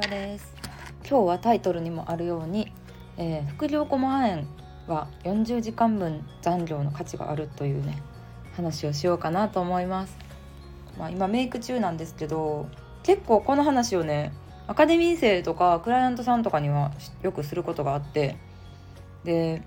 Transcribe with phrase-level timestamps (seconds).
[0.00, 0.54] パです。
[1.10, 2.72] 今日はタイトルにもあるように、
[3.16, 4.46] えー、副業5万円
[4.86, 8.00] は40時間分残業の価値があるというね
[8.54, 10.16] 話をしようかなと思います、
[11.00, 12.68] まあ、今メイク中なんですけど
[13.02, 14.32] 結構この話をね
[14.68, 16.92] アカデミー生とかクライアントさんとかには
[17.22, 18.36] よくすることがあって
[19.24, 19.64] で、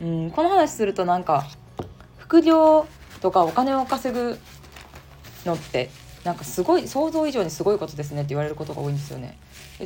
[0.00, 1.46] うん、この話するとなんか
[2.16, 2.86] 副業
[3.20, 4.38] とかお金を稼ぐ
[5.44, 5.90] のって
[6.26, 9.38] なんかすごい想像以上にすごいことですねって言われることが多いんですよね。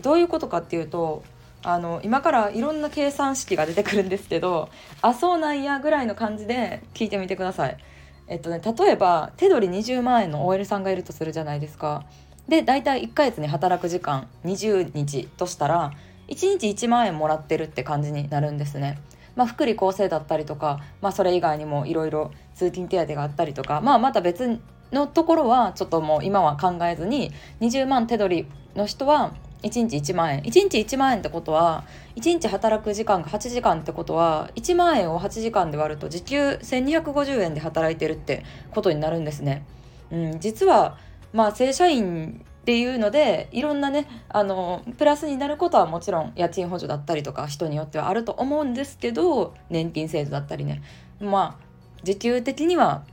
[0.02, 1.22] どういうことかっていうと
[1.62, 4.70] あの今からいろんな計算式が出てくるんですけど
[5.02, 7.76] あそうなんやぐらいの感じで聞いてみてください。
[8.26, 12.04] えっとね例えば手取り20万円の OL さんがいるとするじゃないですか。
[12.48, 15.92] で大体1ヶ月に働く時間20日としたら
[16.28, 18.98] 1日1万円もらってるって感じになるんですね。
[19.36, 24.60] まあ、福利厚生だったりとか、まあ、それ以外にもいろいろ通勤手当があったりとか、まあ、また別
[24.92, 29.32] のところはちょっともう今は考えずに20万手取りの人は
[29.62, 31.84] 1日1万円1日1万円ってことは
[32.16, 39.64] 1日働く時間が8時間ってことは1万円を8時間で割ると時給1250円で働いてるってことになるんですね。
[40.10, 40.98] うん、実は
[41.32, 50.82] まあ正社員っていうのでいろんなねあのプラスになることはもちろん家賃補助だったりとか人によってはあると思うんですけど年金制度だったりね
[51.20, 51.64] まあ
[52.02, 53.04] 時給的には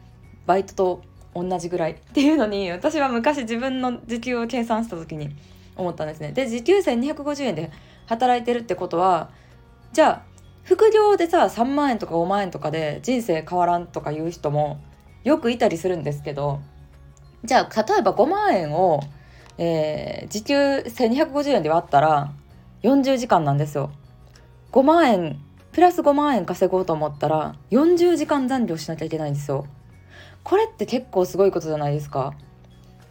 [0.45, 1.01] バイトと
[1.43, 5.29] 同じぐらいっていうのに私は昔自分の時給を計算した時に
[5.75, 6.31] 思ったんですね。
[6.31, 7.71] で時給1250円で
[8.07, 9.29] 働いてるってことは
[9.93, 10.21] じゃあ
[10.63, 14.79] 副業でさ3万円とか5万円とかで人生変わらんとかいう人も
[15.23, 16.59] よくいたりするんですけど
[17.43, 19.01] じゃあ例えば5万円を、
[19.57, 22.33] えー、時給1250円で割ったら
[22.83, 23.91] 40時間なんですよ。
[24.71, 25.39] 5万円
[25.71, 29.67] プラス5万円稼ごうと思ったら40時間残業しなきゃいけないんですよ。
[30.47, 32.33] これって結構すごいことじゃないですか。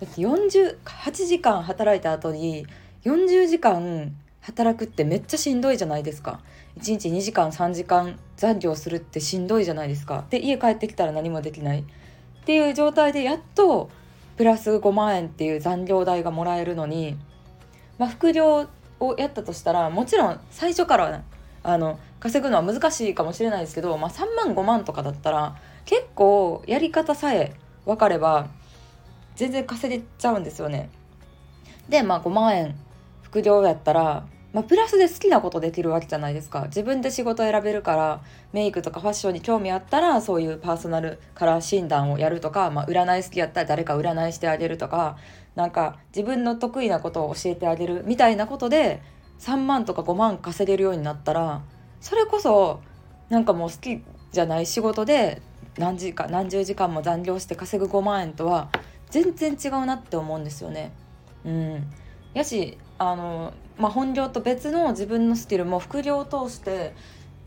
[0.01, 2.67] だって48時間働いた後に
[3.05, 6.41] 40時間働くってめっちゃしんどいじゃないですか。
[6.79, 10.25] 1日2時間3時間残業するってしんどいじゃないですか。
[10.31, 11.81] で家帰ってきたら何もできない。
[11.81, 13.91] っていう状態でやっと
[14.39, 17.19] プラス5万円っていう残業代がもらえるのに、
[17.99, 18.67] まあ、副業
[18.99, 21.23] をやったとしたらもちろん最初から
[21.63, 27.55] あの稼ぐのは難しいかもしれないですけど、まあ、3万5万とかだったら結構やり方さえ
[27.87, 28.49] 分かれば
[29.37, 30.91] 全然稼げちゃうんですよね。
[31.89, 32.75] でまあ5万円
[33.23, 45.17] 副業やったら、まあ、プラスで好きなことできるわけじゃないですか自分で仕事選べるからメイクとかファッションに興味あったらそういうパーソナルカラー診断をやるとか、まあ、占い好きやったら誰か占いしてあげるとか
[45.55, 49.03] なんか自分の得意なことを教えてあげるみたいなことで
[49.39, 51.63] 3万とか5万稼げるようになったら
[52.01, 52.81] それこそ
[53.29, 54.03] なんかもう好き
[54.33, 55.43] じゃない仕事で
[55.79, 58.71] 何時間何十時間も残業して稼ぐ5万円とは
[59.11, 60.93] 全然違うなって思うんですよね。
[61.45, 61.87] うん、
[62.35, 66.95] やしあの、まあ、本業と別の自分のスキルも副業を通して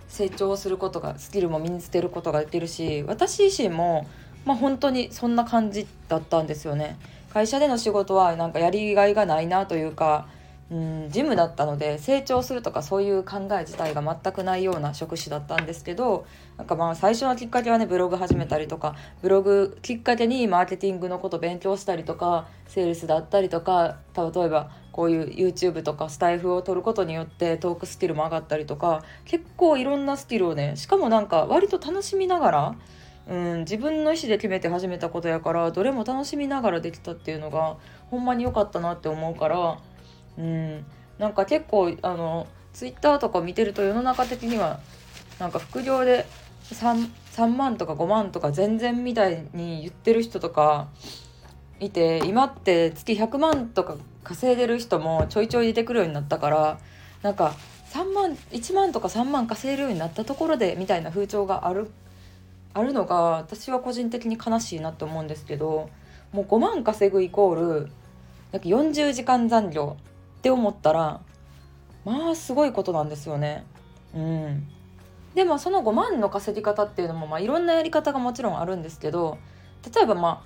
[0.08, 4.08] 成長することがスキルも身につけることができるし私自身も、
[4.46, 6.98] まあ、本当にそんな感じだったんですよね。
[7.32, 10.28] 会社での仕事はなんかやりがいがないなというか
[10.72, 32.76] うんジムだったので成長するとかそういう考え自体が全くないような職種だったんですけどなんかまあ最初のきっかけはねブログ始めたりとかブログきっかけにマーケティングのこと勉強したりとかセールスだったりとか例えばこういう YouTube とかスタイフを取ることによってトークスキルも上がったりとか結構いろんなスキルをねしかもなんか割と楽しみながら
[33.30, 37.78] うん、自分の意思で決めて始めたことやからどれも楽しみながらできたっていうのが
[38.10, 39.78] ほんまに良かったなって思うから
[40.38, 40.86] うん。
[41.18, 44.80] なんか結構あのツイッターとか見てると世の中的には
[45.40, 46.26] なんか副業で
[46.64, 50.88] 3, 3万とか5万とか全然みたいに言ってる人とか
[51.80, 56.80] いて今って月100万とか稼いでる人もちょいちょい出てくるようになったから
[57.22, 57.56] なんか
[57.92, 61.90] 3万1万とか3万稼いるようになったところでみたいな風潮がある
[62.74, 65.90] あるのが私は個人的に悲しいなって思うんですけど
[66.32, 67.92] もう5万稼ぐイコール
[68.52, 69.98] なんか40時間残業
[70.40, 71.22] って思ったら
[72.06, 73.66] まあすごいことなんですよね。
[74.16, 74.68] うん、
[75.36, 79.38] でもその5万の稼ぎ方っていうのも、まあ、いろんなやり方がもちろんあるんですけど
[79.94, 80.44] 例えばま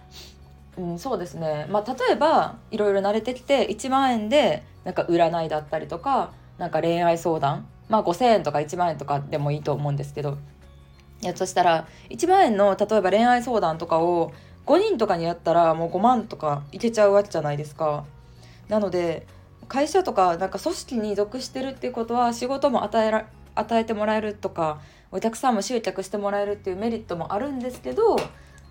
[0.78, 10.38] あ、うん、そうですね、まあ、例えばいろいろ慣れてきて1万円でなんか占いだったりとかなんか恋愛相談まあ5,000円とか1万円とかでもいいと思うんですけど
[11.22, 14.34] いやそしたら1万円の例えば恋愛相談とかを
[14.66, 18.06] 5人とかにやったらもう5万とかいけちゃうわけじゃないですか。
[18.70, 19.28] なので
[19.74, 24.80] 会社とかなんか組織に属してるっていうことは仕事も与えら与えてもらえるとか
[25.12, 28.18] お客さんも集客してもらえるっていうメリットもあるんですけど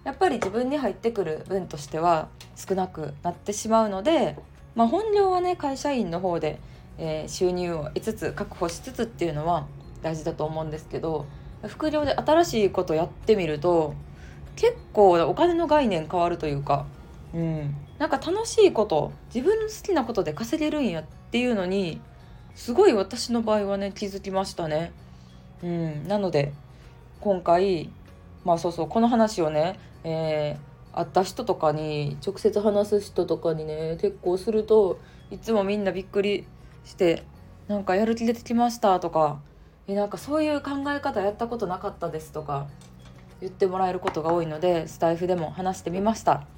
[0.04, 4.37] やっぱり自分に入ってくる分としては少なくなってしまうので、
[4.75, 6.58] まあ、本業はね会社員の方で
[6.99, 9.66] えー、収入を得つつ確保しつつっていうのは
[10.02, 11.26] 大事だと思うんですけど
[11.66, 13.94] 副業で新しいことやってみると
[14.56, 16.87] 結構お金の概念変わるというか、
[17.34, 22.00] うん、なんか楽しいこと自分の好きなことで稼げるんやっていうのに
[22.56, 24.90] すごい私の場合はね気づきましたね。
[25.62, 26.52] うん、なので
[27.20, 27.90] 今回
[28.44, 34.98] まあそうそうこの話をね、えー、会った人とかに直接話す人とかにね結構すると
[35.31, 36.44] いつもみんなびっくり
[36.84, 37.22] して
[37.69, 39.38] なんかやる気出てきましたとか
[39.87, 42.66] えなんかそういう考え方やったことなかったですとか
[43.40, 46.48] 言ってもらえることが多いのでスタイフでも話してみました。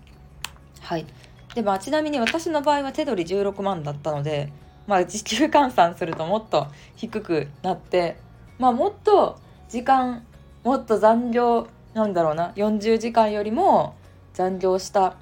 [0.80, 1.06] はい。
[1.54, 4.52] でまあちなみに私の場合は手取り16万だったので
[4.86, 6.66] まあ時給 換算するともっと
[6.96, 8.16] 低くなって
[8.58, 10.24] まあもっと時間
[10.62, 13.94] もっと残業なんだろうな40時間よりも
[14.32, 15.16] 残業した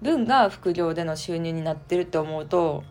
[0.00, 2.84] 分が副業での収入になってるって思うと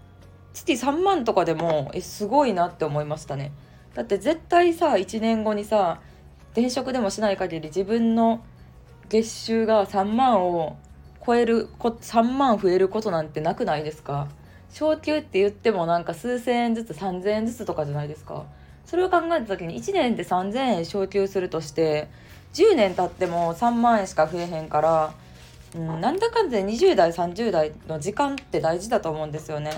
[0.54, 3.52] 月3万とかでもえすごいなって思いましたね。
[3.94, 6.00] だって絶対さ1年後にさ
[6.52, 8.44] 転職でもしない限り自分の
[9.10, 10.78] 月収が3万を
[11.28, 14.30] 超えるこ3万増えることなんてなくないですか？
[14.72, 18.46] 昇給って言ってもなんか数千円ずつ3,000円ずつとかじゃないですか
[18.86, 22.08] それを考えた時に1年で3,000円昇給するとして
[22.54, 25.14] 10年経っても3万円しか増えへんから、
[25.76, 29.72] うん、なんだかんだで20代30代の時間って大事だと思うんですよね。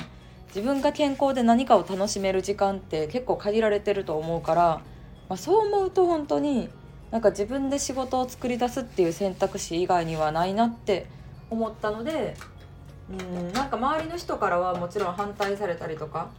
[0.49, 4.81] 自分が健康で何かを楽しめる時間って結構限られてると思うから、
[5.27, 6.69] まあ、そう思うと本当に
[7.11, 11.05] なんか自分で仕事を作り出すっていう選択肢以外にはないなって
[11.49, 12.35] 思ったので
[13.09, 16.29] うんなんか周りの人からはもちろん反対されたりとか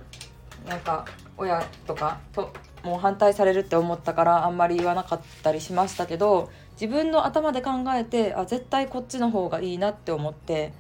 [0.67, 1.05] なんか
[1.37, 2.53] 親とかと
[2.83, 10.73] もう反対されるって思ったからあんまり言わなかったりしましたけど自分の頭で考えてあ絶対こっちの方がいいなって思って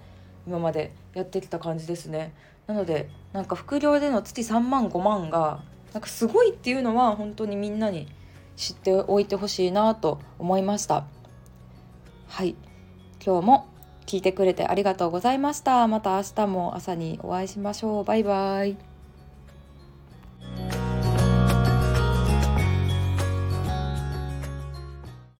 [0.46, 2.32] 今までやってきた感じですね。
[2.66, 5.60] なのでなんか副業での月3万5万が
[5.92, 8.06] なんかすごいっていうのは本当にみんなに
[8.56, 11.04] 知っておいてほしいなと思いました
[12.28, 12.54] はい
[13.24, 13.69] 今日も
[14.10, 15.86] 聞いてくれてありがとうございました。
[15.86, 18.04] また明日も朝にお会いしましょう。
[18.04, 18.89] バイバイ。